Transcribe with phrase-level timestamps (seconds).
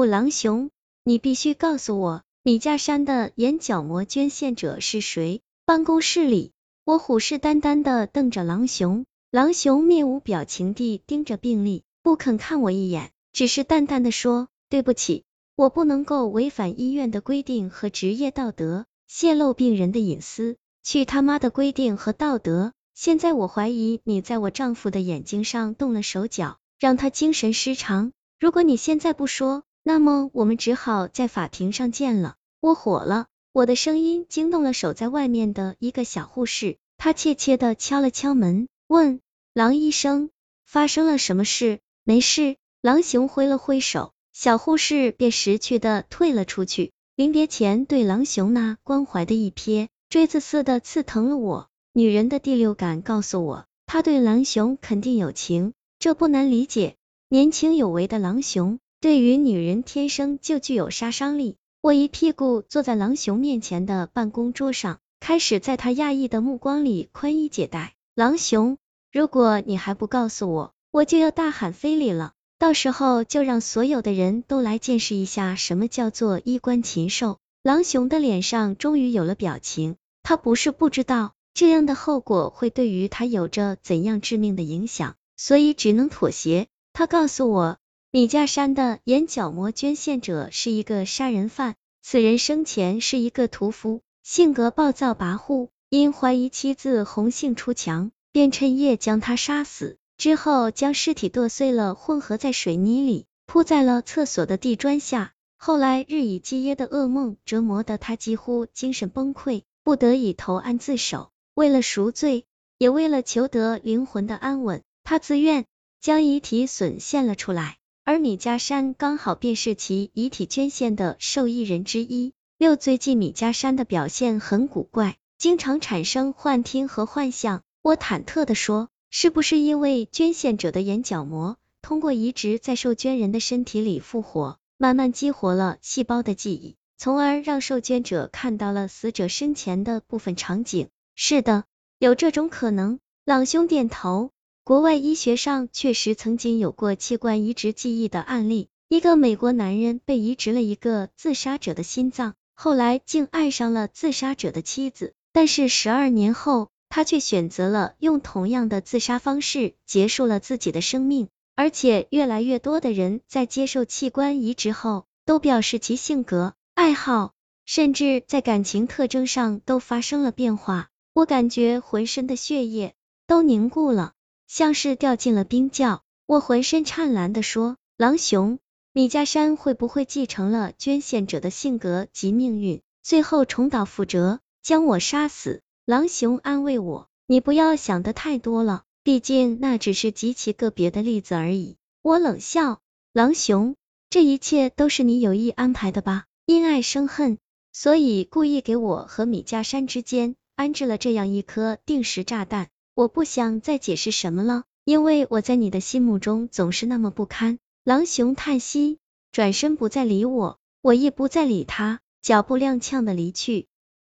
[0.00, 0.70] 不，狼熊，
[1.04, 5.42] 你必须告诉我，米家山的眼角膜捐献者是谁？
[5.66, 6.52] 办公室里，
[6.86, 15.24] 我虎视眈眈的瞪着狼熊，狼熊面无表情地盯着病历，不肯看我一眼，只是淡淡的说：“对不起，
[15.54, 20.56] 我不能够违反医院的规定和职业道德，泄露病人的隐私。
[20.82, 22.72] 去他妈的规定和道德！
[22.94, 28.12] 现在我怀疑你在我丈夫的眼睛上动了手脚，让他精神失常。
[28.38, 32.36] 如果你现在不说，那么我们只好在法庭上见了。
[32.60, 39.20] 我火了，我的声音惊动了守在外面的一个小护士，她怯怯的敲了敲门，问
[39.52, 40.30] 狼医生
[40.64, 41.80] 发生了什么事？
[42.04, 42.56] 没事。
[42.80, 46.92] 狼熊挥了挥手，小护士便识趣的退了出去。
[47.16, 51.68] 临别前对狼熊那关怀的一瞥，锥子似的刺疼了我。
[51.92, 56.94] 女人的第六感告诉我，她对狼熊肯定有情，这不难理解。
[57.28, 58.78] 年轻有为的狼熊。
[59.00, 61.56] 对于女人天生就具有杀伤力。
[61.80, 67.94] 我一屁股坐在狼熊面前的办公桌上，开始在他讶异的目光里宽衣解带。
[68.14, 68.76] 狼熊，
[69.10, 72.34] 如果你还不告诉我，我就要大喊非礼了。
[72.58, 77.38] 到时候就让所有的人都来见识一下什么叫做衣冠禽兽。
[77.62, 86.66] 狼熊的脸上终于有了表情，他不是不知道这样的后果会对于他有着怎样致命的影响，所以只能妥协。
[86.92, 87.78] 他告诉我。
[88.12, 105.32] 米家山的眼角膜捐献者是一个杀人犯，此人生前是一个屠夫，性格暴躁跋扈，因怀疑妻子红杏出墙，便趁夜将他杀死，之后将尸体剁碎了，混合在水泥里，铺在了厕所的地砖下。
[105.56, 111.30] 后来日以继夜的噩梦折磨得他几乎精神崩溃，不得已投案自首。
[111.54, 112.44] 为了赎罪，
[112.76, 115.66] 也为了求得灵魂的安稳，他自愿
[116.00, 117.76] 将遗体损献了出来。
[118.04, 122.32] 而米加山刚好便是其遗体捐献的受益人之一。
[122.58, 127.62] 六最近米加山的表现很古怪，经常产生幻听和幻象。
[127.82, 140.88] 我忐忑的说，是不是因为捐献者的眼角膜通过移植在受捐人的身体里复活，慢慢激活了细胞的记忆，从而让受捐者看到了死者生前的部分场景？
[141.14, 141.64] 是的，
[141.98, 142.98] 有这种可能。
[143.24, 144.30] 朗兄点头。
[144.62, 161.28] 国外医学上确实曾经有过器官移植记忆的案例，一个美国男人被移植了一个自杀者的心脏，后来竟爱上了自杀者的妻子，但是十二年后，他却选择了用同样的自杀方式结束了自己的生命。
[161.56, 167.32] 而且越来越多的人在接受器官移植后，都表示其性格、爱好，
[167.66, 170.88] 甚至在感情特征上都发生了变化。
[171.12, 172.94] 我感觉浑身的血液
[173.26, 174.12] 都凝固了。
[174.50, 178.58] 像是掉进了冰窖，我浑身颤蓝的说：“狼熊，
[178.92, 192.80] 米家山会不会继承了捐献者的性格及命运，最后重蹈覆辙，将我杀死？”狼熊安慰我：“你不要想的太多了，毕竟那只是极其个别的例子而已。”我冷笑
[193.14, 193.76] ：“狼熊，
[194.10, 196.24] 这一切都是你有意安排的吧？
[196.44, 197.38] 因爱生恨，
[197.72, 207.58] 所以故意给我和米家山之间安置了这样一颗定时炸弹。”我不想再解释什么了，因为我在你的心目中总是那么不堪。
[207.82, 208.98] 狼熊叹息，
[209.32, 213.68] 转身不再理我，我亦不再理他，脚步踉跄的离去。